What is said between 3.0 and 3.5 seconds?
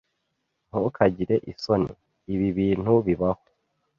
bibaho.